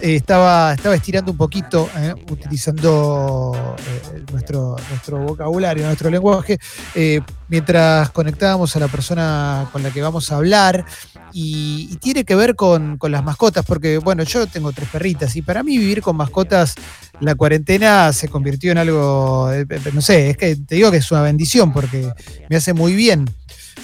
[0.00, 3.76] eh, estaba, estaba estirando un poquito, eh, utilizando
[4.32, 6.58] nuestro, nuestro vocabulario, nuestro lenguaje,
[7.48, 10.84] mientras conectábamos a la persona con la que vamos a hablar.
[11.32, 15.42] Y, tiene que ver con, con, las mascotas, porque bueno, yo tengo tres perritas y
[15.42, 16.74] para mí vivir con mascotas,
[17.20, 19.50] la cuarentena se convirtió en algo,
[19.92, 22.12] no sé, es que te digo que es una bendición porque
[22.48, 23.26] me hace muy bien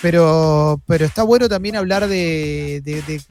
[0.00, 2.82] pero, pero está bueno también hablar de,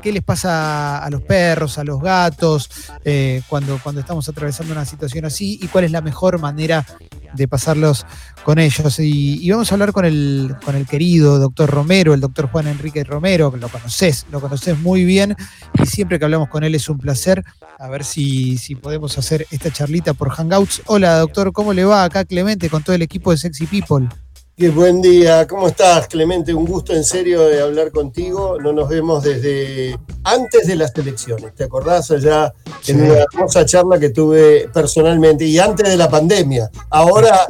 [0.01, 2.69] qué les pasa a los perros, a los gatos,
[3.05, 6.85] eh, cuando, cuando estamos atravesando una situación así y cuál es la mejor manera
[7.33, 8.05] de pasarlos
[8.43, 8.99] con ellos.
[8.99, 13.03] Y, vamos a hablar con el, con el querido doctor Romero, el doctor Juan Enrique
[13.03, 15.35] Romero, que lo conoces, lo conoces muy bien
[15.81, 17.43] y siempre que hablamos con él es un placer.
[17.79, 20.83] A ver si, si podemos hacer esta charlita por Hangouts.
[20.85, 24.07] Hola doctor, ¿cómo le va acá Clemente con todo el equipo de Sexy People?
[24.55, 26.53] Qué buen día, ¿cómo estás Clemente?
[26.53, 28.59] Un gusto en serio de hablar contigo.
[28.61, 32.53] No nos vemos desde antes de las elecciones, ¿te acordás allá
[32.85, 36.69] en una hermosa charla que tuve personalmente y antes de la pandemia?
[36.91, 37.47] Ahora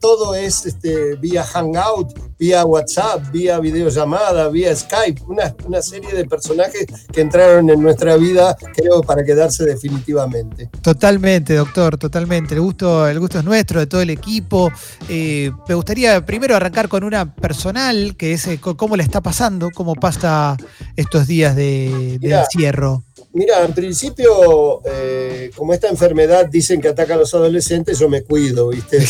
[0.00, 6.24] todo, es este, vía Hangout, vía WhatsApp, vía videollamada, vía Skype, una, una serie de
[6.24, 10.68] personajes que entraron en nuestra vida, creo, para quedarse definitivamente.
[10.82, 12.54] Totalmente, doctor, totalmente.
[12.54, 14.72] El gusto, el gusto es nuestro, de todo el equipo.
[15.08, 19.70] Eh, me gustaría primero arrancar con una personal, que es eh, cómo le está pasando,
[19.72, 20.56] cómo pasa
[20.96, 23.04] estos días de, encierro.
[23.34, 28.22] Mira, en principio, eh, como esta enfermedad dicen que ataca a los adolescentes, yo me
[28.22, 28.98] cuido, ¿viste?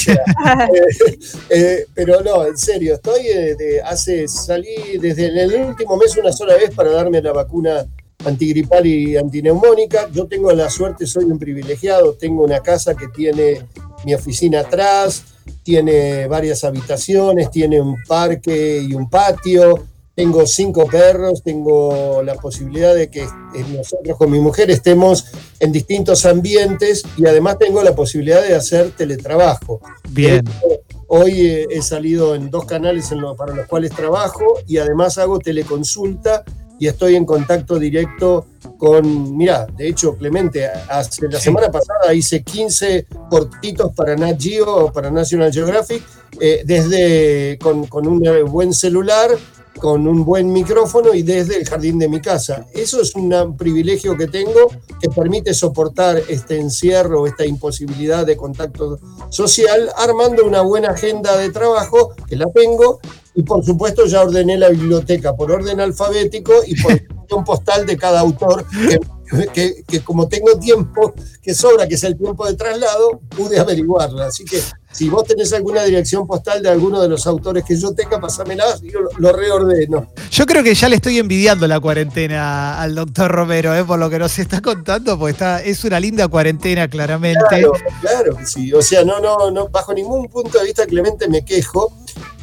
[1.50, 3.26] Eh, pero no, en serio, estoy
[3.84, 7.86] hace, salí desde el último mes una sola vez para darme la vacuna
[8.24, 10.08] antigripal y antineumónica.
[10.10, 13.66] Yo tengo la suerte, soy un privilegiado, tengo una casa que tiene
[14.04, 15.24] mi oficina atrás,
[15.62, 22.94] tiene varias habitaciones, tiene un parque y un patio, tengo cinco perros, tengo la posibilidad
[22.94, 23.26] de que
[23.74, 25.26] nosotros con mi mujer estemos
[25.58, 29.80] en distintos ambientes y además tengo la posibilidad de hacer teletrabajo.
[30.10, 30.44] Bien.
[31.08, 36.44] Hoy eh, he salido en dos canales para los cuales trabajo y además hago teleconsulta
[36.78, 42.42] y estoy en contacto directo con, mira, de hecho, Clemente, hace, la semana pasada hice
[42.42, 46.02] 15 cortitos para Nat Geo, para National Geographic,
[46.40, 48.20] eh, desde con, con un
[48.50, 49.30] buen celular,
[49.78, 52.66] con un buen micrófono y desde el jardín de mi casa.
[52.72, 58.98] Eso es un privilegio que tengo que permite soportar este encierro, esta imposibilidad de contacto
[59.30, 63.00] social, armando una buena agenda de trabajo, que la tengo,
[63.34, 66.92] y por supuesto ya ordené la biblioteca por orden alfabético y por
[67.32, 68.64] dirección postal de cada autor,
[69.54, 74.26] que, que, como tengo tiempo que sobra, que es el tiempo de traslado, pude averiguarla.
[74.26, 74.60] Así que
[74.92, 78.64] si vos tenés alguna dirección postal de alguno de los autores que yo tenga, pásamela
[78.82, 80.12] y yo lo, reordeno.
[80.30, 83.84] Yo creo que ya le estoy envidiando la cuarentena al doctor Romero, ¿eh?
[83.84, 87.40] por lo que nos está contando, porque está, es una linda cuarentena, claramente.
[87.48, 88.72] Claro, claro sí.
[88.72, 91.92] O sea, no, no, no, bajo ningún punto de vista, Clemente, me quejo.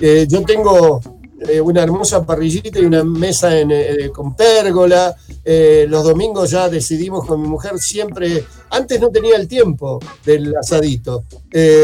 [0.02, 5.16] Eh, yo tengo eh, una hermosa parrillita y una mesa eh, con pérgola.
[5.44, 10.56] Eh, los domingos ya decidimos con mi mujer siempre, antes no tenía el tiempo del
[10.56, 11.24] asadito,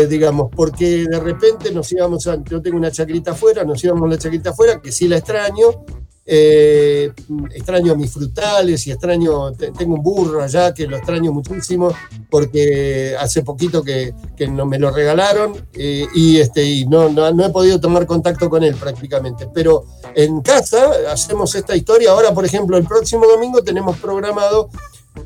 [0.10, 4.12] digamos, porque de repente nos íbamos, a, yo tengo una chacrita afuera, nos íbamos a
[4.12, 5.86] la chacrita afuera, que sí la extraño,
[6.28, 7.12] eh,
[7.53, 11.94] extraño mis frutales y extraño, tengo un burro allá que lo extraño muchísimo
[12.31, 14.13] porque hace poquito que,
[14.50, 18.64] no me lo regalaron eh, y, este, y no, no, he podido tomar contacto con
[18.64, 19.47] él prácticamente.
[19.53, 19.85] Pero
[20.16, 22.12] en casa hacemos esta historia.
[22.12, 24.69] Ahora, por ejemplo, el próximo domingo tenemos programado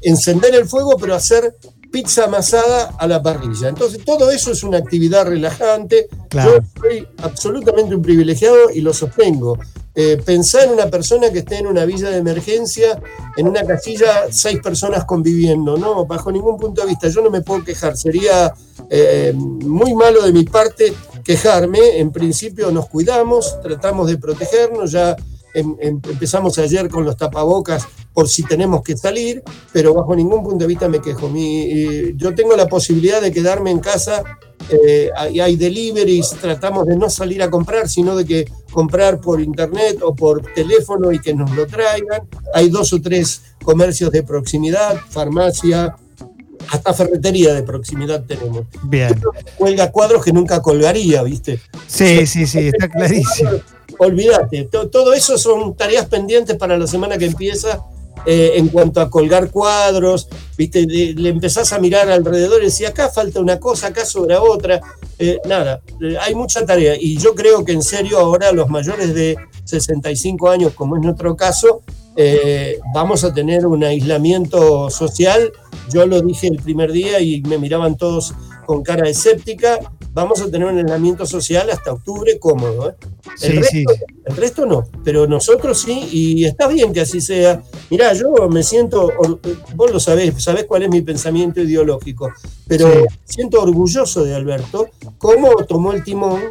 [0.01, 1.55] encender el fuego, pero hacer
[1.91, 3.69] pizza amasada a la parrilla.
[3.69, 6.07] Entonces, todo eso es una actividad relajante.
[6.31, 9.57] Yo soy absolutamente un privilegiado y lo sostengo.
[10.01, 13.01] Eh, pensar en una persona que esté en una villa de emergencia,
[13.35, 16.05] en una casilla, seis personas conviviendo, ¿no?
[16.05, 17.97] Bajo ningún punto de vista, yo no me puedo quejar.
[17.97, 18.53] Sería
[18.89, 21.99] eh, muy malo de mi parte quejarme.
[21.99, 25.17] En principio nos cuidamos, tratamos de protegernos, ya
[25.53, 30.43] em, em, empezamos ayer con los tapabocas por si tenemos que salir, pero bajo ningún
[30.43, 31.29] punto de vista me quejo.
[31.29, 34.23] Mi, yo tengo la posibilidad de quedarme en casa,
[34.69, 39.41] eh, hay, hay, deliveries, tratamos de no salir a comprar, sino de que comprar por
[39.41, 42.27] internet o por teléfono y que nos lo traigan.
[42.53, 45.95] Hay dos o tres comercios de proximidad, farmacia,
[46.71, 48.65] hasta ferretería de proximidad tenemos.
[48.83, 49.19] Bien.
[49.57, 51.59] Cuelga cuadros que nunca colgaría, ¿viste?
[51.87, 53.51] Sí, sí, sí, está clarísimo.
[53.99, 57.83] Olvídate, todo eso son tareas pendientes para la semana que empieza
[58.25, 60.85] eh, en cuanto a colgar cuadros, ¿viste?
[60.85, 64.81] Le, empezás a mirar alrededor y decís, acá falta una cosa, acá sobra otra.
[65.17, 69.13] Eh, nada, eh, hay mucha tarea y yo creo que en serio ahora los mayores
[69.13, 71.81] de 65 años, como es nuestro caso,
[72.93, 75.53] vamos a tener un aislamiento social.
[75.89, 78.33] Yo lo dije el primer día y me miraban todos
[78.65, 79.79] con cara escéptica.
[80.19, 82.89] Vamos a tener un aislamiento social hasta octubre cómodo.
[82.89, 82.95] ¿eh?
[83.41, 83.93] El, resto,
[84.25, 87.63] el, resto, no, pero nosotros sí, y está bien que así sea.
[87.89, 89.13] Mirá, yo me siento,
[89.75, 92.33] vos lo sabés, sabés cuál es mi pensamiento ideológico,
[92.67, 92.89] pero
[93.23, 96.41] siento orgulloso de Alberto, cómo tomó el timón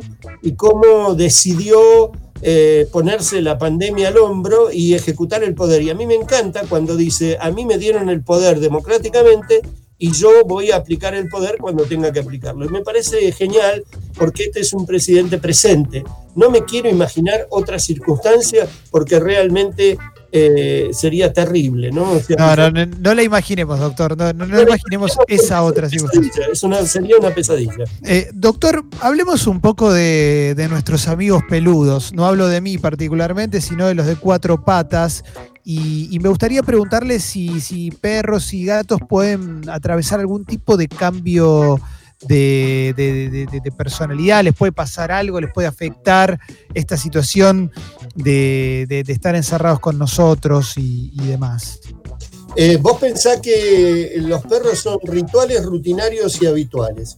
[0.41, 5.82] y cómo decidió eh, ponerse la pandemia al hombro y ejecutar el poder.
[5.82, 9.61] Y a mí me encanta cuando dice, a mí me dieron el poder democráticamente
[9.99, 12.65] y yo voy a aplicar el poder cuando tenga que aplicarlo.
[12.65, 13.85] Y me parece genial
[14.17, 16.05] porque este es un presidente presente.
[16.37, 19.99] No me quiero imaginar otra circunstancia porque realmente
[20.31, 22.21] eh, sería terrible, ¿no?
[22.37, 26.85] no, no, la imaginemos, doctor, no, no, imaginemos esa otra circunstancia.
[26.85, 27.85] sería una pesadilla.
[28.05, 32.12] Eh, doctor, hablemos un poco de, nuestros amigos peludos.
[32.12, 35.25] No hablo de mí particularmente, sino de los de cuatro patas.
[35.70, 41.79] Y, me gustaría preguntarle si, perros y gatos pueden atravesar algún tipo de cambio
[42.26, 46.41] de, personalidad, les puede pasar algo, les puede afectar
[46.73, 47.70] esta situación
[48.15, 51.81] de, estar encerrados con nosotros y, demás.
[52.56, 57.14] Eh, vos pensás que los perros son rituales, rutinarios y habituales.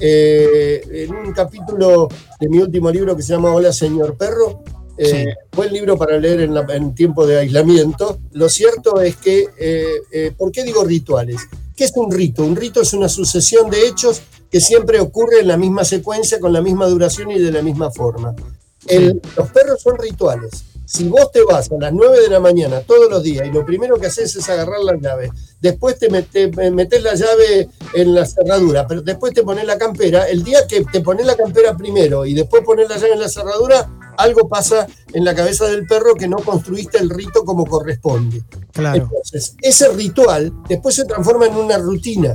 [0.00, 2.08] Eh, en un capítulo
[2.40, 4.64] de mi último libro que se llama Hola Señor Perro,
[4.98, 8.18] eh, el libro para leer en, tiempo de aislamiento.
[8.32, 11.40] Lo cierto es que, ¿por qué digo rituales?
[11.76, 12.44] ¿Qué es un rito?
[12.44, 16.52] Un rito es una sucesión de hechos que siempre ocurre en la misma secuencia, con
[16.52, 18.34] la misma duración y de la misma forma.
[19.36, 20.64] los perros son rituales.
[20.92, 23.64] Si vos te vas a las 9 de la mañana todos los días y lo
[23.64, 28.86] primero que haces es agarrar la llave, después te, metes la llave en la cerradura,
[28.86, 32.34] pero después te pones la campera, el día que te pones la campera primero y
[32.34, 36.28] después pones la llave en la cerradura, algo pasa en la cabeza del perro que
[36.28, 38.42] no construiste el rito como corresponde.
[38.72, 39.04] Claro.
[39.04, 42.34] Entonces, ese ritual después se transforma en una rutina.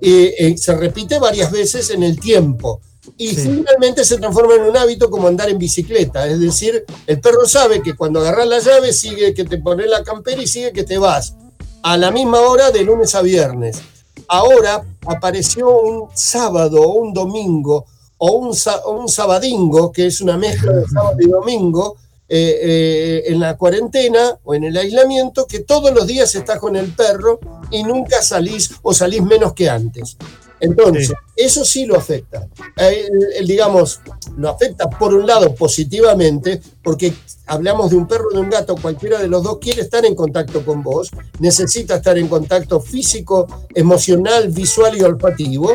[0.00, 2.80] Eh, se repite varias veces en el tiempo
[3.16, 6.26] y finalmente se transforma en un hábito como andar en bicicleta.
[6.26, 10.04] Es decir, el perro sabe que cuando agarras la llave sigue que te pones la
[10.04, 11.34] campera y sigue que te vas
[11.82, 13.80] a la misma hora de lunes a viernes.
[14.28, 17.86] Ahora apareció un sábado o un domingo
[18.24, 18.56] o un,
[19.00, 21.96] un sabadingo, que es una mezcla de sábado y domingo,
[22.28, 26.76] eh, eh, en la cuarentena o en el aislamiento, que todos los días estás con
[26.76, 27.40] el perro
[27.72, 30.16] y nunca salís o salís menos que antes.
[30.60, 32.46] Entonces, eso sí lo afecta.
[32.76, 33.08] Eh,
[33.44, 34.00] digamos,
[34.36, 37.12] lo afecta por un lado positivamente, porque
[37.46, 40.14] hablamos de un perro o de un gato, cualquiera de los dos quiere estar en
[40.14, 41.10] contacto con vos,
[41.40, 45.72] necesita estar en contacto físico, emocional, visual y olfativo,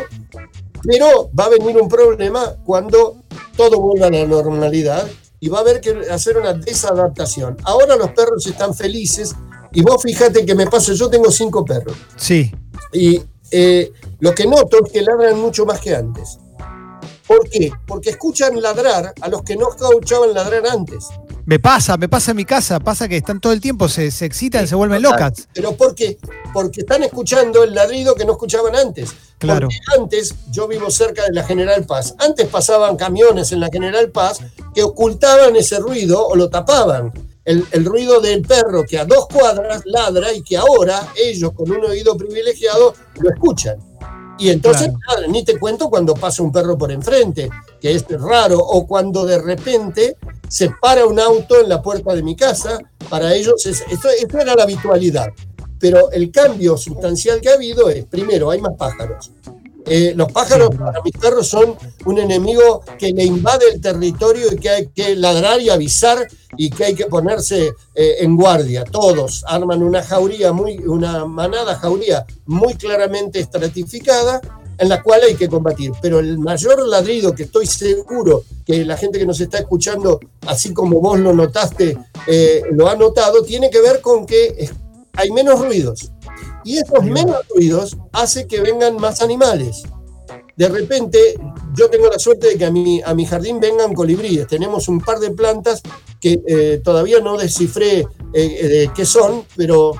[0.82, 3.16] pero va a venir un problema cuando
[3.56, 5.08] todo vuelva a la normalidad
[5.40, 7.56] y va a haber que hacer una desadaptación.
[7.64, 9.34] Ahora los perros están felices
[9.72, 11.96] y vos fíjate que me pasa, yo tengo cinco perros.
[12.16, 12.52] Sí.
[12.92, 13.20] Y
[13.50, 16.38] eh, lo que noto es que ladran mucho más que antes.
[17.26, 17.70] ¿Por qué?
[17.86, 21.06] Porque escuchan ladrar a los que no escuchaban ladrar antes.
[21.48, 24.26] Me pasa, me pasa en mi casa, pasa que están todo el tiempo, se, se
[24.26, 25.48] excitan, se vuelven locas.
[25.54, 26.18] ¿Pero por qué?
[26.52, 29.14] Porque están escuchando el ladrido que no escuchaban antes.
[29.38, 29.68] Claro.
[29.68, 34.10] Porque antes, yo vivo cerca de la General Paz, antes pasaban camiones en la General
[34.10, 34.40] Paz
[34.74, 37.14] que ocultaban ese ruido o lo tapaban.
[37.46, 41.70] El, el, ruido del perro que a dos cuadras ladra y que ahora ellos con
[41.70, 43.87] un oído privilegiado lo escuchan.
[44.38, 44.90] Y entonces,
[45.28, 49.38] ni te cuento cuando pasa un perro por enfrente, que es raro, o cuando de
[49.38, 50.16] repente
[50.48, 52.78] se para un auto en la puerta de mi casa,
[53.10, 55.28] para ellos esto, era la habitualidad.
[55.80, 59.32] Pero el cambio sustancial que ha habido es, primero, hay más pájaros.
[59.90, 64.56] Eh, los pájaros para mis perros son un enemigo que le invade el territorio y
[64.56, 68.84] que hay que ladrar y avisar y que hay que ponerse eh, en guardia.
[68.84, 74.40] Todos arman una jauría, muy, una manada jauría muy claramente estratificada
[74.76, 75.92] en la cual hay que combatir.
[76.00, 80.72] Pero el mayor ladrido que estoy seguro que la gente que nos está escuchando, así
[80.72, 84.70] como vos lo notaste, eh, lo ha notado, tiene que ver con que
[85.14, 86.12] hay menos ruidos.
[86.68, 89.84] Y esos menos ruidos hace que vengan más animales.
[90.54, 91.18] De repente,
[91.74, 94.46] yo tengo la suerte de que a mi, a mi jardín vengan colibríes.
[94.46, 95.80] Tenemos un par de plantas
[96.20, 99.92] que eh, todavía no descifré eh, qué son, pero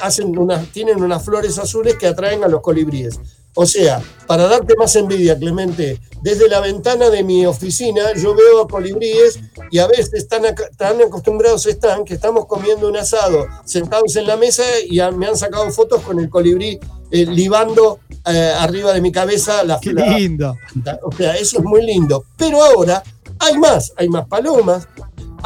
[0.00, 3.20] hacen unas, tienen unas flores azules que atraen a los colibríes.
[3.54, 8.62] O sea, para darte más envidia, Clemente, desde la ventana de mi oficina yo veo
[8.62, 9.38] a colibríes
[9.70, 10.42] y a veces tan,
[10.76, 15.36] tan acostumbrados están que estamos comiendo un asado sentados en la mesa y me han
[15.36, 16.80] sacado fotos con el colibrí
[17.10, 20.56] eh, libando eh, arriba de mi cabeza la Qué lindo.
[21.02, 22.24] o sea, eso es muy lindo.
[22.36, 23.02] Pero ahora
[23.38, 24.88] hay más, hay más palomas,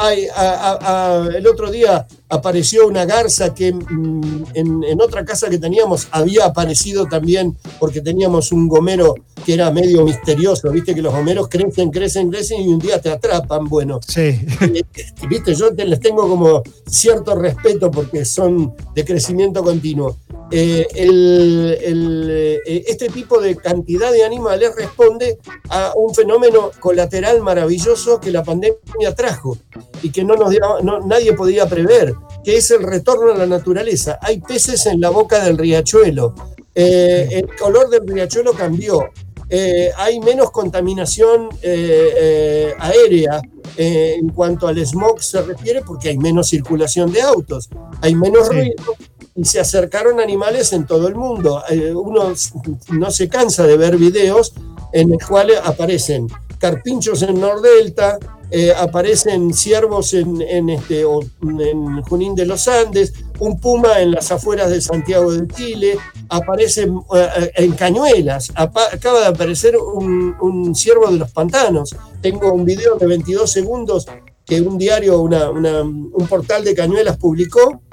[0.07, 7.05] el otro día apareció una garza que mm, en, otra casa que teníamos había aparecido
[7.07, 9.15] también porque teníamos un gomero
[9.45, 13.09] que era medio misterioso, viste que los gomeros crecen, crecen, crecen y un día te
[13.09, 13.99] atrapan, bueno.
[14.05, 14.39] Sí.
[14.61, 14.83] Eh,
[15.29, 20.17] viste, yo les tengo como cierto respeto porque son de crecimiento continuo.
[20.51, 25.37] Eh, eh, este tipo de cantidad de animales responde
[25.69, 29.57] a un fenómeno colateral maravilloso que la pandemia trajo
[30.01, 30.55] y que no nos
[31.05, 34.17] nadie podía prever, que es el retorno a la naturaleza.
[34.21, 36.33] Hay peces en la boca del riachuelo.
[36.73, 39.09] Eh, el color del riachuelo cambió.
[39.97, 41.49] hay menos contaminación
[42.79, 43.41] aérea
[43.77, 47.69] en cuanto al smog se refiere porque hay menos circulación de autos,
[48.01, 48.95] hay menos ruido
[49.43, 51.63] se acercaron animales en todo el mundo.
[51.69, 52.33] Eh, uno
[52.91, 54.53] no se cansa de ver videos
[54.91, 56.27] en los cuales aparecen
[56.57, 58.19] carpinchos en Nordelta,
[58.51, 64.69] eh, aparecen ciervos en, este, en Junín de los Andes, un puma en las afueras
[64.69, 65.97] de Santiago de Chile,
[66.29, 71.95] aparecen eh, en cañuelas, acaba de aparecer un, un, ciervo de los pantanos.
[72.21, 74.07] Tengo un video de 22 segundos
[74.45, 77.83] que un diario, un portal de cañuelas publicó,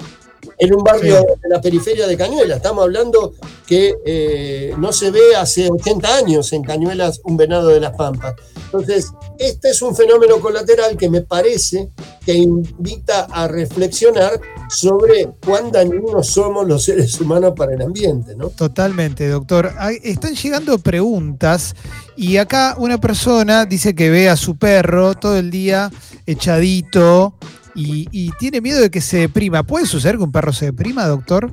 [0.57, 2.57] en un barrio de la periferia de Cañuelas.
[2.57, 3.33] Estamos hablando
[3.65, 8.35] que eh, no se ve hace 80 años en Cañuelas un venado de las Pampas.
[8.65, 11.89] Entonces, este es un fenómeno colateral que me parece
[12.25, 18.49] que invita a reflexionar sobre cuán dañinos somos los seres humanos para el ambiente, ¿no?
[18.49, 19.71] Totalmente, doctor.
[20.03, 21.75] Están llegando preguntas
[22.17, 25.89] y acá una persona dice que ve a su perro todo el día
[26.25, 27.35] echadito
[27.77, 29.63] y, tiene miedo de que se deprima.
[29.63, 31.51] ¿Puede suceder que un perro se deprima, doctor?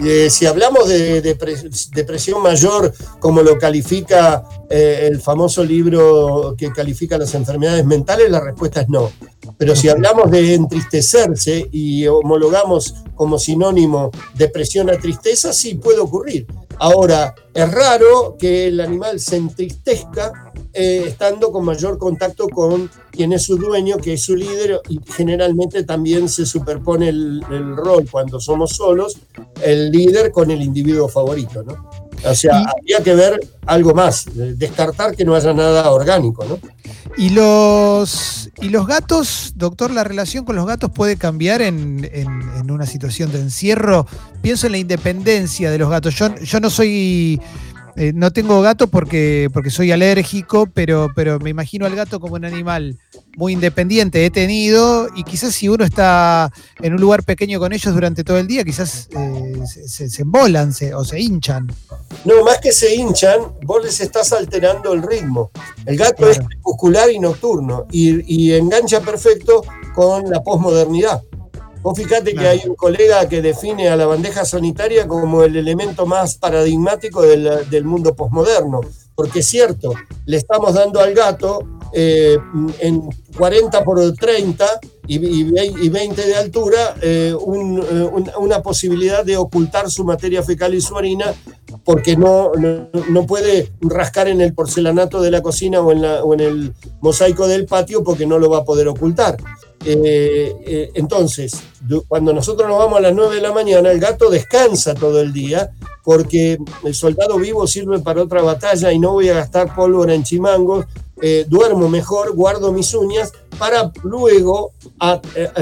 [0.00, 7.16] Eh, si hablamos de, depresión mayor, como lo califica eh, el famoso libro que califica
[7.16, 9.10] las enfermedades mentales, la respuesta es no.
[9.56, 16.46] Pero si hablamos de entristecerse y homologamos como sinónimo depresión a tristeza, sí puede ocurrir.
[16.78, 23.32] Ahora, es raro que el animal se entristezca eh, estando con mayor contacto con quien
[23.32, 27.42] es su dueño, que es su líder, y generalmente también se superpone el,
[27.76, 29.16] rol cuando somos solos,
[29.62, 31.88] el líder con el individuo favorito, ¿no?
[32.26, 36.58] O sea, habría que ver algo más, descartar que no haya nada orgánico, ¿no?
[37.16, 42.10] ¿Y los, y los gatos, doctor, la relación con los gatos puede cambiar en,
[42.68, 44.06] una situación de encierro?
[44.42, 46.14] Pienso en la independencia de los gatos.
[46.16, 47.40] Yo, yo no soy
[47.96, 52.34] eh, no tengo gato porque, porque soy alérgico, pero, pero me imagino al gato como
[52.34, 52.98] un animal
[53.36, 54.24] muy independiente.
[54.24, 58.38] He tenido, y quizás si uno está en un lugar pequeño con ellos durante todo
[58.38, 61.72] el día, quizás eh, se, se, embolan o se hinchan.
[62.24, 65.50] No, más que se hinchan, vos les estás alterando el ritmo.
[65.86, 71.22] El gato es muscular y nocturno y, y engancha perfecto con la posmodernidad.
[71.84, 76.06] Vos fíjate que hay un colega que define a la bandeja sanitaria como el elemento
[76.06, 78.80] más paradigmático del, mundo posmoderno,
[79.14, 79.92] porque es cierto,
[80.24, 81.62] le estamos dando al gato
[81.92, 82.38] eh,
[82.78, 83.02] en
[83.36, 84.66] 40 por 30
[85.08, 90.94] y, 20 de altura eh, eh, una posibilidad de ocultar su materia fecal y su
[90.94, 91.34] orina
[91.84, 92.52] porque no,
[93.10, 96.74] no, puede rascar en el porcelanato de la cocina o en, la, o en el
[97.02, 99.36] mosaico del patio porque no lo va a poder ocultar.
[99.86, 101.62] Eh, eh, entonces,
[102.08, 105.32] cuando nosotros nos vamos a las 9 de la mañana, el gato descansa todo el
[105.32, 105.70] día
[106.02, 110.22] porque el soldado vivo sirve para otra batalla y no voy a gastar pólvora en
[110.22, 110.86] chimangos,
[111.20, 114.72] eh, duermo mejor, guardo mis uñas para luego,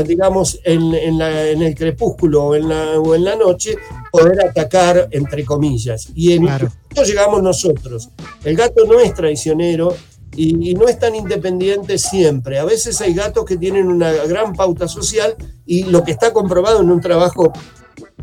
[0.07, 3.77] digamos, en, el crepúsculo o en, la, o en la noche,
[4.11, 6.09] poder atacar, entre comillas.
[6.15, 8.09] Y en esto llegamos nosotros.
[8.45, 9.95] El gato no es traicionero,
[10.37, 12.59] y, no es tan independiente siempre.
[12.59, 15.37] A veces hay gatos que tienen una gran pauta social
[15.67, 17.53] y lo que está comprobado en un trabajo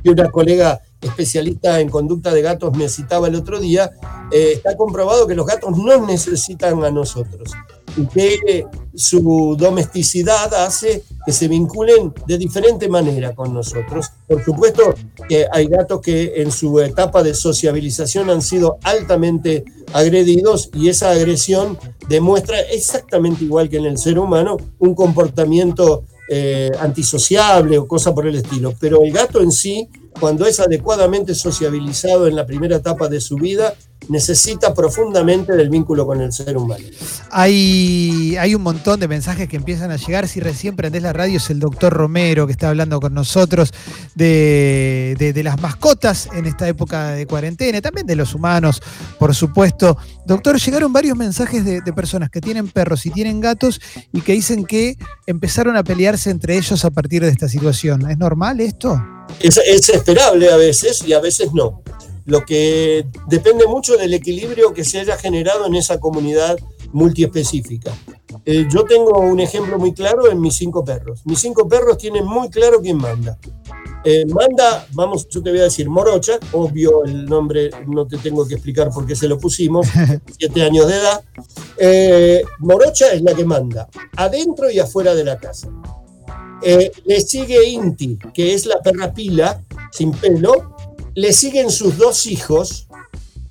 [0.04, 3.92] que una colega especialista en conducta de gatos me citaba el otro día,
[4.32, 7.51] eh, está comprobado que los gatos no necesitan a nosotros
[8.00, 8.65] y que
[8.96, 14.10] su domesticidad hace que se vinculen de diferente manera con nosotros.
[14.27, 14.94] Por supuesto
[15.27, 21.12] que hay gatos que en su etapa de sociabilización han sido altamente agredidos y esa
[21.12, 21.77] agresión
[22.08, 28.27] demuestra exactamente igual que en el ser humano un comportamiento eh, antisociable o cosa por
[28.27, 28.74] el estilo.
[28.79, 29.89] Pero el gato en sí,
[30.20, 33.74] cuando es adecuadamente sociabilizado en la primera etapa de su vida,
[34.08, 36.84] necesita profundamente del vínculo con el ser humano.
[37.32, 40.27] Hay, hay un montón de mensajes que empiezan a llegar.
[40.27, 43.72] Si recién prendés la radio es el doctor Romero que está hablando con nosotros
[44.15, 48.82] de, las mascotas en esta época de cuarentena, también de los humanos,
[49.20, 49.98] por supuesto.
[50.25, 53.82] Doctor, llegaron varios mensajes de, personas que tienen perros y tienen gatos
[54.13, 58.10] y que dicen que empezaron a pelearse entre ellos a partir de esta situación.
[58.10, 59.01] ¿Es normal esto?
[59.39, 61.82] Es, es esperable a veces y a veces no
[62.29, 66.57] lo que depende mucho del equilibrio que se haya generado en esa comunidad
[66.91, 67.91] multiespecífica.
[68.45, 71.21] Eh, yo tengo un ejemplo muy claro en mis cinco perros.
[71.25, 73.38] Mis cinco perros tienen muy claro quién manda.
[74.05, 78.48] Eh, manda, vamos, yo te voy a decir Morocha, obvio el nombre, no te tengo
[78.48, 79.88] que explicar por qué se lo pusimos,
[80.38, 81.24] siete años de edad.
[81.77, 85.67] Eh, Morocha es la que manda, adentro y afuera de la casa.
[86.62, 90.75] le sigue Inti, que es la perra pila, sin pelo,
[91.20, 92.88] le siguen sus dos hijos,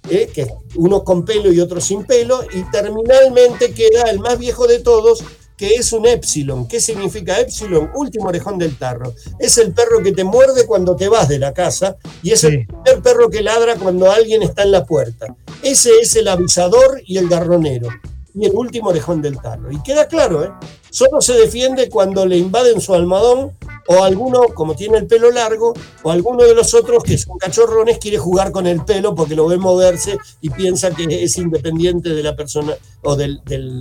[0.09, 0.31] ¿eh?
[0.33, 0.47] que
[0.77, 5.23] uno con pelo y otro sin pelo, y terminalmente queda el más viejo de todos,
[5.55, 6.67] que es un épsilon.
[6.67, 7.91] ¿Qué significa épsilon?
[7.95, 9.13] Último orejón del tarro.
[9.39, 12.67] Es el perro que te muerde cuando te vas de la casa y es el
[12.67, 15.37] primer perro que ladra cuando alguien está en la puerta.
[15.63, 17.89] Ese es el avisador y el garronero.
[18.35, 19.71] Y el último orejón del tarro.
[19.71, 20.51] Y queda claro, ¿eh?
[20.89, 23.58] Solo se defiende cuando le invaden su almohadón
[23.90, 27.99] o alguno, como tiene el pelo largo, o alguno de los otros que son cachorrones
[27.99, 32.23] quiere jugar con el pelo porque lo ve moverse y piensa que es independiente de
[32.23, 33.40] la persona o del,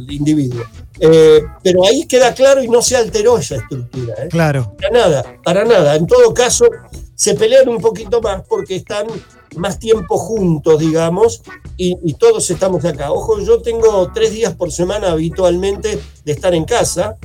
[0.09, 0.63] individuo.
[0.99, 4.15] Eh, pero ahí queda claro y no se alteró esa estructura.
[4.23, 4.27] ¿eh?
[4.29, 4.73] Claro.
[4.77, 5.95] Para nada, para nada.
[5.95, 6.65] En todo caso,
[7.13, 9.07] se pelean un poquito más porque están
[9.57, 11.41] más tiempo juntos, digamos,
[11.75, 13.11] y, todos estamos acá.
[13.11, 17.17] Ojo, yo tengo tres días por semana habitualmente de estar en casa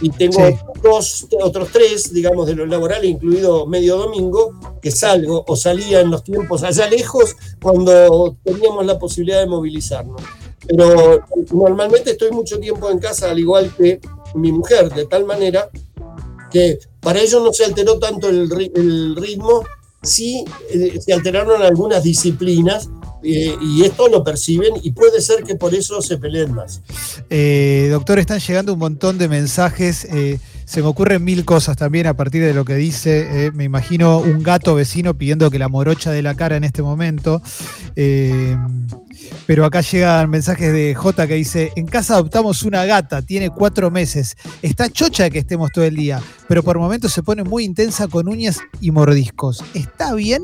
[0.00, 0.38] y tengo
[0.82, 6.10] dos, otros tres, digamos, de los laborales, incluido medio domingo, que salgo o salía en
[6.10, 10.20] los tiempos allá lejos cuando teníamos la posibilidad de movilizarnos.
[10.66, 11.20] Pero
[11.52, 14.00] normalmente estoy mucho tiempo en casa, al igual que
[14.34, 15.68] mi mujer, de tal manera
[16.50, 19.64] que para ellos no se alteró tanto el, el ritmo,
[20.02, 22.88] sí eh, se alteraron algunas disciplinas
[23.24, 26.82] eh, y esto lo perciben y puede ser que por eso se peleen más.
[27.30, 30.06] Eh, doctor, están llegando un montón de mensajes.
[30.06, 33.50] Eh, se me ocurren mil cosas también a partir de lo que dice.
[33.54, 37.42] me imagino un gato vecino pidiendo que la morocha de la cara en este momento.
[39.46, 43.90] Pero acá llegan mensajes de J que dice: En casa adoptamos una gata, tiene cuatro
[43.90, 44.36] meses.
[44.62, 48.28] Está chocha que estemos todo el día, pero por momentos se pone muy intensa con
[48.28, 49.64] uñas y mordiscos.
[49.74, 50.42] ¿Está bien?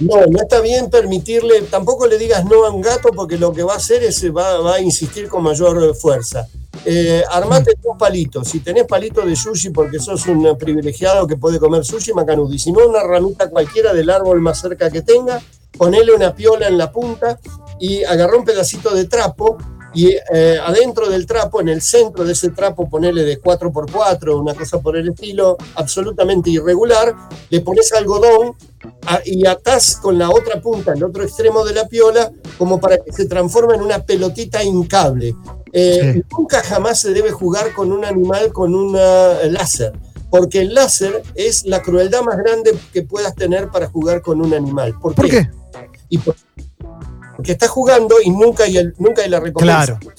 [0.00, 3.62] No, no está bien permitirle, tampoco le digas no a un gato porque lo que
[3.62, 6.46] va a hacer es va, a insistir con mayor fuerza.
[6.86, 8.48] Eh, armate dos palitos.
[8.48, 12.58] Si tenés palito de sushi porque sos un privilegiado que puede comer sushi, macanudi.
[12.58, 15.42] Si no, una ramita cualquiera del árbol más cerca que tenga,
[15.80, 17.40] ponele una piola en la punta
[17.78, 19.56] y agarrá un pedacito de trapo
[19.94, 24.52] y eh, adentro del trapo, en el centro de ese trapo, ponele de 4x4, una
[24.52, 27.16] cosa por el estilo, absolutamente irregular,
[27.48, 28.54] le pones algodón
[29.24, 33.10] y atás con la otra punta, el otro extremo de la piola, como para que
[33.10, 35.34] se transforme en una pelotita hincable.
[35.72, 39.92] Eh, nunca jamás se debe jugar con un animal con un láser,
[40.30, 44.52] porque el láser es la crueldad más grande que puedas tener para jugar con un
[44.52, 44.94] animal.
[45.00, 45.48] ¿Por, qué?
[46.10, 49.98] Y porque estás jugando y nunca hay, el, nunca hay la recompensa.
[49.98, 50.14] Claro.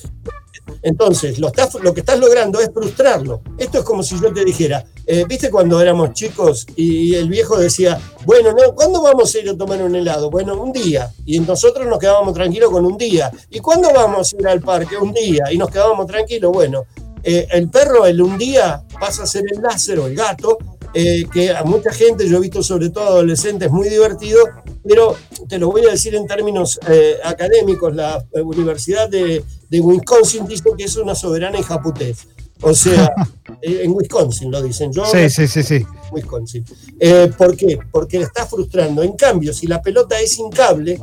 [0.84, 1.52] Entonces, lo,
[1.84, 3.42] lo, que estás logrando es frustrarlo.
[3.58, 7.58] Esto es como si yo te dijera, eh, ¿viste cuando éramos chicos y el viejo
[7.58, 10.32] decía, bueno, no, ¿cuándo vamos a ir a tomar un helado?
[10.32, 11.12] Bueno, un día.
[11.26, 13.32] Y nosotros nos quedábamos tranquilos con un día.
[13.50, 14.98] ¿Y cuándo vamos a ir al parque?
[14.98, 15.52] Un día.
[15.52, 16.52] Y nos quedábamos tranquilos.
[16.52, 16.86] Bueno,
[17.24, 20.58] eh, el perro, el un día, pasa a ser el láser o el gato,
[20.94, 24.40] eh, que a mucha gente, yo he visto sobre todo adolescentes, muy divertido,
[24.88, 25.16] pero
[25.48, 26.80] te lo voy a decir en términos
[27.24, 32.28] académicos, la Universidad de de Wisconsin dice que es una soberana y japutés.
[32.62, 33.10] O sea,
[33.62, 34.92] eh, en Wisconsin lo dicen.
[34.92, 35.86] Yo, sí, sí, sí, sí.
[36.12, 36.66] Wisconsin.
[37.00, 37.80] Eh, ¿Por qué?
[37.92, 39.04] Porque le está frustrando.
[39.04, 41.00] En cambio, si la pelota es cable,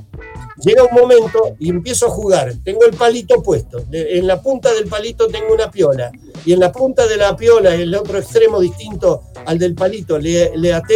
[0.60, 2.54] llega un momento y empiezo a jugar.
[2.64, 3.84] Tengo el palito puesto.
[3.90, 6.10] En la punta del palito tengo una piola.
[6.44, 10.56] Y en la punta de la piola, el otro extremo distinto al del palito, le,
[10.56, 10.94] le até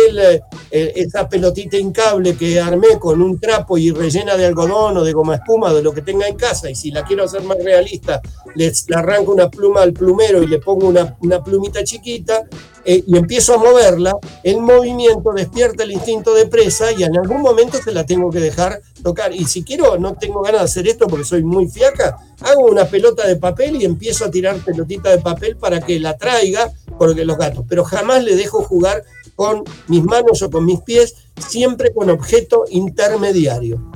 [0.71, 5.13] eh, esa pelotita cable que armé con un trapo y rellena de algodón o de
[5.13, 6.71] goma espuma, de lo que tenga en casa.
[6.71, 8.21] Y si la quiero hacer más realista,
[8.55, 12.45] le, arranco una pluma al plumero y le pongo una, una plumita chiquita
[12.85, 17.41] eh, y empiezo a moverla, el movimiento despierta el instinto de presa y en algún
[17.41, 19.35] momento se la tengo que dejar tocar.
[19.35, 22.85] Y si quiero, no tengo ganas de hacer esto porque soy muy fiaca, hago una
[22.85, 27.25] pelota de papel y empiezo a tirar pelotita de papel para que la traiga porque
[27.25, 31.15] los gatos, pero jamás le dejo jugar con mis manos o con mis pies,
[31.49, 33.91] siempre con objeto intermediario.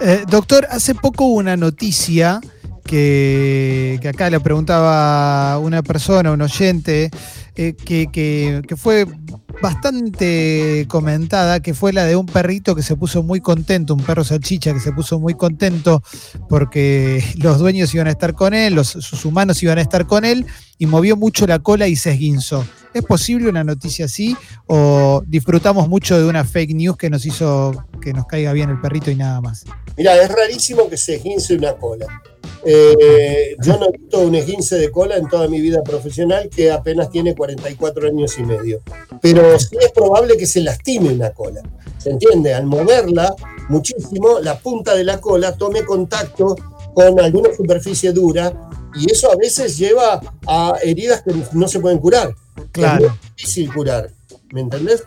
[0.00, 2.40] Eh, doctor, hace poco una noticia
[2.84, 7.10] que, que, acá le preguntaba una persona, un oyente,
[7.62, 9.06] eh, que, que, fue
[9.60, 14.24] bastante comentada, que fue la de un perrito que se puso muy contento, un perro
[14.24, 16.02] salchicha que se puso muy contento
[16.48, 20.24] porque los dueños iban a estar con él, los, sus humanos iban a estar con
[20.24, 20.46] él,
[20.78, 22.64] y movió mucho la cola y se esguinzó.
[22.92, 27.84] ¿Es posible una noticia así o disfrutamos mucho de una fake news que nos hizo
[28.00, 29.64] que nos caiga bien el perrito y nada más?
[29.96, 32.06] Mira, es rarísimo que se esguince una cola.
[32.64, 36.70] Eh, yo no he visto un esguince de cola en toda mi vida profesional que
[36.70, 38.82] apenas tiene 44 años y medio.
[39.22, 41.62] Pero sí es probable que se lastime una cola.
[41.98, 42.54] ¿Se entiende?
[42.54, 43.34] Al moverla
[43.68, 46.56] muchísimo, la punta de la cola tome contacto
[46.94, 48.52] con alguna superficie dura
[48.94, 52.34] y eso a veces lleva a heridas que no se pueden curar.
[52.72, 53.06] Claro.
[53.06, 54.10] Es muy difícil curar,
[54.52, 55.04] ¿me entendés?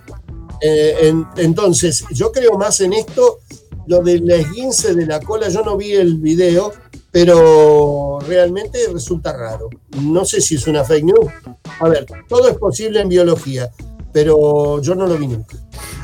[0.62, 3.40] Eh, en, entonces, yo creo más en esto,
[3.88, 6.74] lo del esguince de la cola, yo no vi el video,
[7.12, 9.70] pero realmente resulta raro.
[10.02, 11.32] No sé si es una fake news.
[11.80, 13.70] A ver, todo es posible en biología,
[14.12, 15.58] pero yo no lo vi nunca.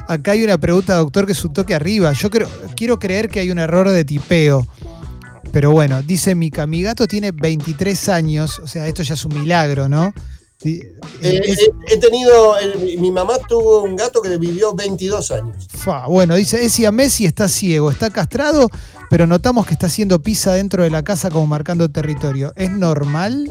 [0.08, 2.12] Acá hay una pregunta, doctor, que es un toque arriba.
[2.14, 4.68] Yo creo, quiero creer que hay un error de tipeo.
[5.52, 9.40] Pero bueno, dice Mica, mi gato tiene 23 años, o sea, esto ya es un
[9.40, 10.14] milagro, ¿no?
[10.62, 12.56] Eh, he, tenido,
[12.98, 15.56] mi mamá tuvo un gato que vivió 22 años.
[15.70, 18.70] Fa, bueno, dice, es a Messi está ciego, está castrado,
[19.10, 22.52] pero notamos que está haciendo pisa dentro de la casa como marcando territorio.
[22.58, 23.50] ¿Es normal?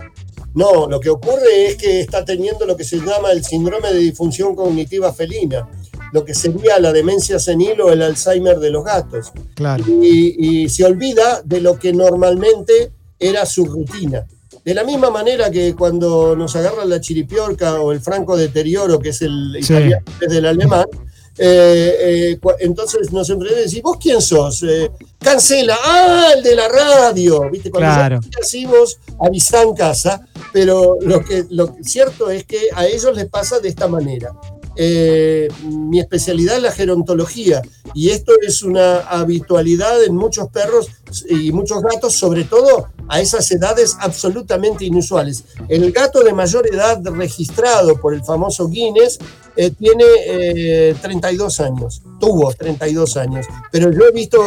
[0.54, 4.00] No, lo que ocurre es que está teniendo lo que se llama el síndrome de
[4.00, 5.66] disfunción cognitiva felina,
[6.12, 9.32] lo que sería la demencia senil o el Alzheimer de los gatos.
[9.54, 9.82] Claro.
[9.88, 14.26] Y, y se olvida de lo que normalmente era su rutina.
[14.68, 19.08] De la misma manera que cuando nos agarra la chiripiorca o el franco deterioro, que
[19.08, 19.72] es el Sí.
[19.72, 20.84] italiano es del alemán,
[21.38, 21.96] eh,
[22.34, 24.62] eh, entonces nos emprendemos y decimos, ¿vos quién sos?
[24.64, 27.70] Eh, cancela, ah, el de la radio, ¿viste?
[27.70, 28.20] Cuando Claro.
[28.22, 30.20] ya hacemos avisar en casa,
[30.52, 34.34] pero lo que lo cierto es que a ellos les pasa de esta manera.
[34.80, 37.62] Eh, mi especialidad es la gerontología
[37.94, 40.86] y esto es una habitualidad en muchos perros
[41.28, 45.42] y muchos gatos, sobre todo a esas edades absolutamente inusuales.
[45.68, 49.18] El gato de mayor edad registrado por el famoso Guinness
[49.56, 54.38] eh, tiene eh, 32 años, tuvo 32 años, pero yo he visto,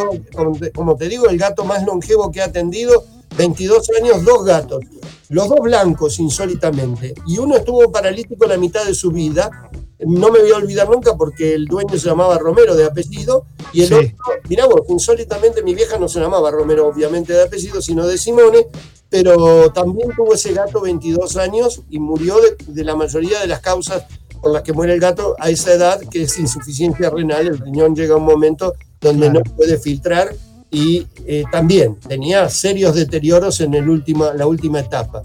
[0.74, 3.04] como te, digo, el gato más longevo que ha atendido,
[3.36, 4.82] 22 años, dos gatos,
[5.28, 10.40] los dos blancos insólitamente, y uno estuvo paralítico la mitad de su vida, no me
[10.40, 13.94] voy a olvidar nunca porque el dueño se llamaba Romero de apellido, y el Sí.
[13.94, 14.14] otro,
[14.48, 18.66] mirá vos, insólitamente mi vieja no se llamaba Romero obviamente de apellido, sino de Simone,
[19.08, 23.60] pero también tuvo ese gato 22 años y murió de, de la mayoría de las
[23.60, 24.04] causas
[24.40, 27.94] por las que muere el gato a esa edad, que es insuficiencia renal, el riñón
[27.94, 29.42] llega a un momento donde Claro.
[29.46, 30.34] no puede filtrar
[30.70, 35.22] y eh, también tenía serios deterioros en el última, la última etapa.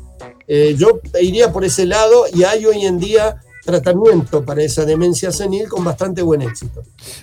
[0.47, 5.32] Eh, yo iría por ese lado y hay hoy en día tratamiento para esa demencia
[5.32, 6.82] senil con bastante buen éxito.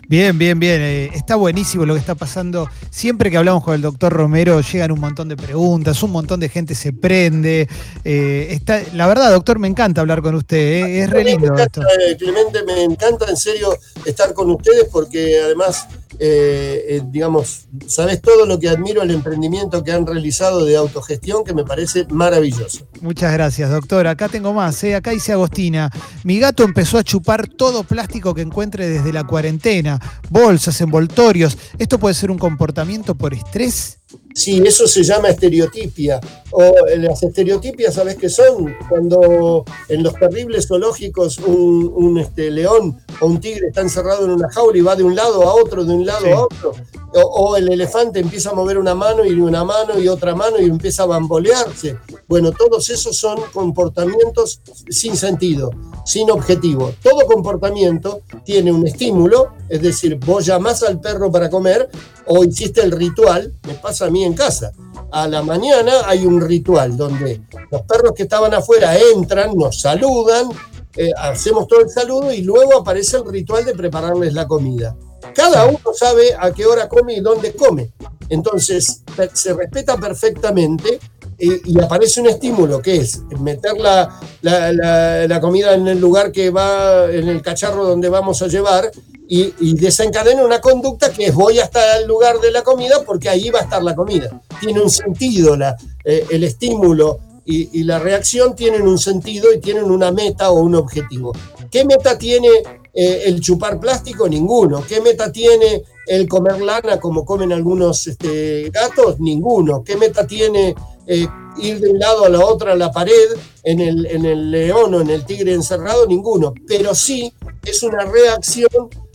[0.08, 0.80] Bien, bien, bien.
[0.82, 2.68] Eh, está buenísimo lo que está pasando.
[2.90, 6.48] Siempre que hablamos con el doctor Romero llegan un montón de preguntas, un montón de
[6.50, 7.66] gente se prende.
[8.04, 10.56] Eh, está, la verdad, doctor, me encanta hablar con usted.
[10.58, 11.80] eh, Es re me lindo esto.
[11.80, 18.20] encanta, Clemente, me encanta en serio estar con ustedes porque además, eh, eh, digamos, sabes
[18.20, 22.86] todo lo que admiro el emprendimiento que han realizado de autogestión que me parece maravilloso.
[23.00, 24.06] Muchas gracias, doctor.
[24.06, 24.82] Acá tengo más.
[24.84, 24.94] eh.
[24.94, 25.90] Acá dice Agostina.
[26.22, 30.00] Mi gato empezó a chupar todo plástico que encuentre desde la cuarentena.
[30.30, 31.56] Bolsas, envoltorios.
[31.78, 33.98] ¿Esto puede ser un comportamiento por estrés?
[34.36, 36.20] Sí, eso se llama estereotipia.
[36.50, 38.74] O eh, las estereotipias, ¿sabes qué son?
[38.88, 44.32] Cuando en los terribles zoológicos un, un, este, león o un tigre está encerrado en
[44.32, 46.30] una jaula y va de un lado a otro, de un lado Sí.
[46.32, 46.72] a otro.
[47.16, 50.58] O, o el elefante empieza a mover una mano y una mano y otra mano
[50.60, 51.96] y empieza a bambolearse.
[52.26, 55.70] Bueno, todos esos son comportamientos sin sentido,
[56.04, 56.92] sin objetivo.
[57.04, 61.88] Todo comportamiento tiene un estímulo, es decir, vos llamás al perro para comer
[62.26, 64.72] o hiciste el ritual, me pasa a mí en casa.
[65.12, 70.48] A la mañana hay un ritual donde los perros que estaban afuera entran, nos saludan,
[70.96, 74.96] eh, hacemos todo el saludo y luego aparece el ritual de prepararles la comida.
[75.34, 77.92] Cada uno sabe a qué hora come y dónde come.
[78.28, 80.98] Entonces se respeta perfectamente
[81.38, 86.00] y, y aparece un estímulo que es meter la, la- la- la comida en el
[86.00, 88.90] lugar que va, en el cacharro donde vamos a llevar
[89.26, 93.50] y, desencadena una conducta que es voy hasta el lugar de la comida porque ahí
[93.50, 94.40] va a estar la comida.
[94.60, 99.60] Tiene un sentido la, eh, el estímulo y, y la reacción tienen un sentido y
[99.60, 101.32] tienen una meta o un objetivo.
[101.74, 102.48] ¿Qué meta tiene
[102.92, 104.28] eh, el chupar plástico?
[104.28, 104.84] Ninguno.
[104.86, 109.18] ¿Qué meta tiene el comer lana como comen algunos este, gatos?
[109.18, 109.82] Ninguno.
[109.82, 110.74] ¿Qué meta tiene
[111.06, 111.26] eh,
[111.58, 113.30] ir de un lado a la otra a la pared
[113.64, 116.06] en el, en el león o en el tigre encerrado?
[116.06, 116.54] Ninguno.
[116.68, 117.34] Pero sí
[117.64, 118.68] es una reacción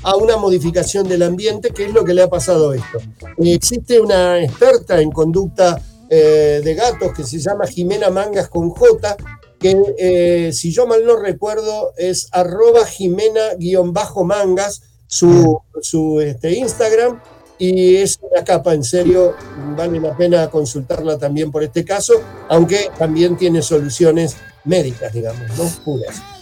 [0.04, 3.00] a una modificación del ambiente, que es lo que le ha pasado a esto.
[3.38, 9.18] existe una experta en conducta eh, de gatos que se llama Jimena Mangas con J,
[9.60, 17.20] que eh, si yo mal no recuerdo es arroba Jimena-mangas, su, su este, Instagram,
[17.58, 19.36] y es una capa, en serio,
[19.76, 22.14] vale la pena consultarla también por este caso,
[22.48, 25.70] aunque también tiene soluciones médicas, digamos, ¿no?
[25.84, 26.39] Puras.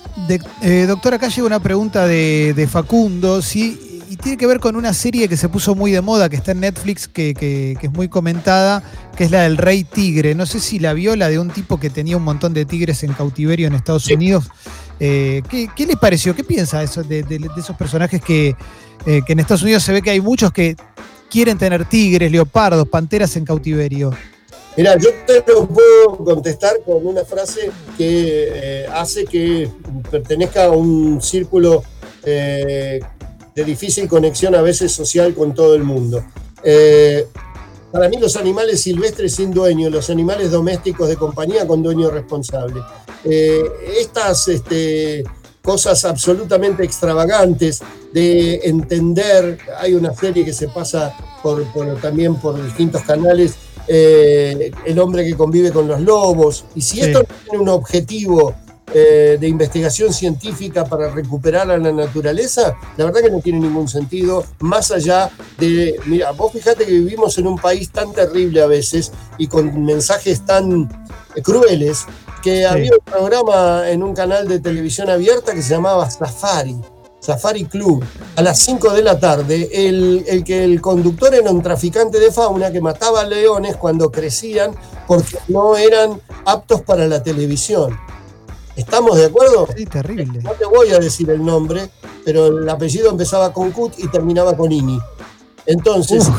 [0.61, 4.03] Eh, doctor, acá llega una pregunta de, Facundo, ¿sí?
[4.09, 6.51] y tiene que ver con una serie que se puso muy de moda, que está
[6.51, 8.81] en Netflix, que, es muy comentada,
[9.15, 10.33] que es la del Rey Tigre.
[10.33, 13.03] No sé si la vio, la de un tipo que tenía un montón de tigres
[13.03, 14.45] en cautiverio en Estados Unidos.
[14.99, 16.35] Eh, ¿qué, ¿qué, les pareció?
[16.35, 17.25] ¿Qué piensa eso de,
[17.57, 18.55] esos personajes que,
[19.05, 20.75] eh, que en Estados Unidos se ve que hay muchos que
[21.29, 24.11] quieren tener tigres, leopardos, panteras en cautiverio?
[24.77, 29.71] Mira, yo te lo puedo contestar con una frase que eh, hace que
[30.11, 31.83] pertenezca a un círculo
[32.23, 32.99] eh,
[33.55, 36.23] de difícil conexión a veces social con todo el mundo.
[36.63, 37.25] Eh,
[37.91, 42.79] para mí los animales silvestres sin dueño, los animales domésticos de compañía con dueño responsable.
[43.23, 45.23] estas este,
[45.63, 47.81] cosas absolutamente extravagantes
[48.13, 51.17] de entender, hay una serie que se pasa
[51.99, 53.55] también por distintos canales,
[53.87, 56.65] eh, el hombre que convive con los lobos.
[56.75, 58.53] Y si esto tiene un objetivo
[58.93, 63.87] eh, de investigación científica para recuperar a la naturaleza, la verdad que no tiene ningún
[63.87, 68.67] sentido, más allá de, mira, vos fíjate que vivimos en un país tan terrible a
[68.67, 70.89] veces y con mensajes tan
[71.43, 72.05] crueles,
[72.41, 76.77] que había un programa en un canal de televisión abierta que se llamaba Safari
[77.19, 78.03] Safari Club,
[78.35, 82.71] a las 5 de la tarde, el, que el conductor era un traficante de fauna
[82.71, 84.75] que mataba leones cuando crecían
[85.07, 87.97] porque no eran aptos para la televisión.
[88.75, 89.67] ¿Estamos de acuerdo?
[89.75, 90.39] Sí, terrible.
[90.43, 91.89] No te voy a decir el nombre,
[92.23, 94.99] pero el apellido empezaba con Kut y terminaba con Ini.
[95.65, 96.29] Entonces,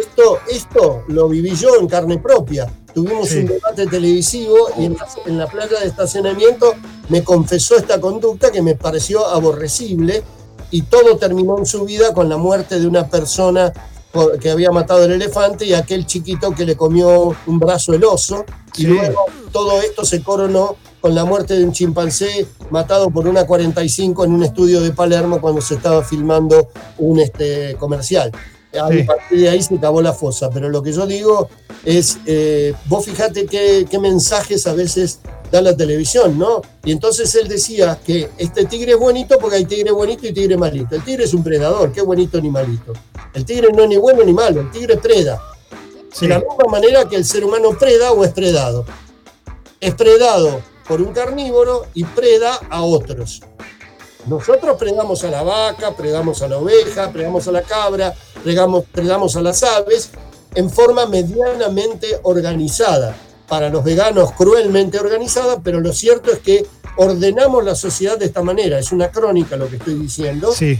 [0.00, 2.66] esto, esto lo viví yo en carne propia.
[2.94, 6.74] Tuvimos un debate televisivo y en en la playa de estacionamiento
[7.08, 10.22] me confesó esta conducta que me pareció aborrecible
[10.70, 13.72] y todo terminó en su vida con la muerte de una persona
[14.40, 18.44] que había matado el elefante y aquel chiquito que le comió un brazo el oso.
[18.76, 23.46] Y luego todo esto se coronó con la muerte de un chimpancé matado por una
[23.46, 28.32] 45 en un estudio de Palermo cuando se estaba filmando un este, comercial.
[28.78, 30.50] A partir de ahí se acabó la fosa.
[30.50, 31.48] Pero lo que yo digo
[31.84, 35.20] es, eh, vos fijate qué, qué mensajes a veces
[35.52, 36.62] da la televisión, ¿no?
[36.82, 40.56] Y entonces él decía que este tigre es bonito porque hay tigre bonito y tigre
[40.56, 40.96] malito.
[40.96, 42.94] El tigre es un predador, qué bonito ni malito.
[43.34, 45.40] El tigre no es ni bueno ni malo, el tigre preda.
[46.20, 48.86] De la misma manera que el ser humano preda o es predado.
[49.78, 53.42] Es predado por un carnívoro y preda a otros.
[54.26, 59.36] Nosotros predamos a la vaca, predamos a la oveja, predamos a la cabra, predamos, predamos
[59.36, 60.10] a las aves
[60.54, 63.16] en forma medianamente organizada
[63.48, 68.42] para los veganos cruelmente organizada, pero lo cierto es que ordenamos la sociedad de esta
[68.42, 68.78] manera.
[68.78, 70.52] Es una crónica lo que estoy diciendo.
[70.52, 70.78] Sí.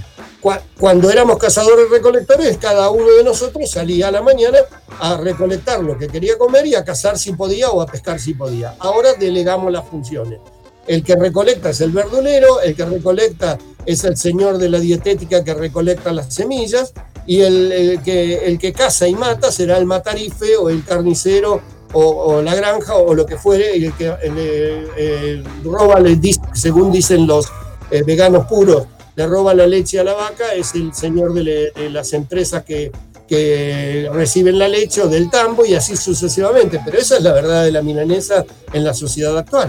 [0.79, 4.59] Cuando éramos cazadores recolectores, cada uno de nosotros salía a la mañana
[4.98, 8.35] a recolectar lo que quería comer y a cazar si podía o a pescar si
[8.35, 8.75] podía.
[8.79, 10.40] Ahora delegamos las funciones.
[10.87, 15.44] El que recolecta es el verdulero, el que recolecta es el señor de la dietética
[15.44, 16.92] que recolecta las semillas
[17.27, 21.61] y el, que, el que caza y mata será el matarife o el carnicero
[21.95, 26.19] o, la granja o lo que fuere, y el que roba, le
[26.55, 27.47] según dicen los
[27.91, 32.15] eh, veganos puros, le roba la leche a la vaca, es el señor de, las
[32.15, 32.91] empresas que,
[33.29, 36.81] que reciben la leche o del tambo y así sucesivamente.
[36.83, 39.69] Pero esa es la verdad de la milanesa en la sociedad actual.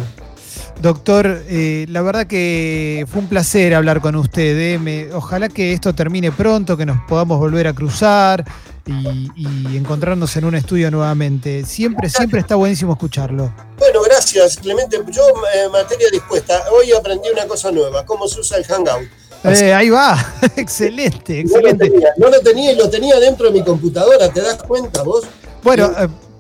[0.82, 4.58] Doctor, eh, la verdad que fue un placer hablar con usted.
[4.58, 5.10] Eh.
[5.14, 8.44] ojalá que esto termine pronto, que nos podamos volver a cruzar
[8.86, 11.66] y, encontrarnos en un estudio nuevamente.
[11.66, 13.54] Siempre, siempre está buenísimo escucharlo.
[13.78, 15.00] Bueno, gracias, Clemente.
[15.10, 15.22] Yo,
[15.56, 19.08] eh, materia dispuesta, hoy aprendí una cosa nueva, cómo se usa el Hangout.
[19.46, 20.18] Eh, ahí va,
[20.56, 21.92] excelente, excelente.
[22.18, 25.26] No lo, tenía, y lo tenía dentro de mi computadora, ¿te das cuenta vos?
[25.64, 25.92] Bueno,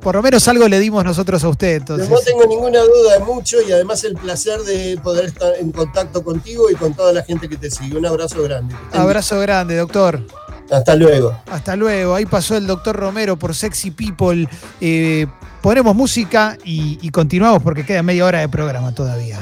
[0.03, 1.77] por lo menos algo le dimos nosotros a usted.
[1.77, 2.09] Entonces.
[2.09, 6.23] No tengo ninguna duda de mucho y además el placer de poder estar en contacto
[6.23, 7.97] contigo y con toda la gente que te sigue.
[7.97, 8.75] Un abrazo grande.
[8.91, 10.21] Abrazo grande, doctor.
[10.69, 11.37] Hasta luego.
[11.49, 12.15] Hasta luego.
[12.15, 14.47] Ahí pasó el doctor Romero por Sexy People.
[14.81, 15.25] Eh,
[15.61, 19.39] ponemos música y continuamos porque queda media hora de programa todavía.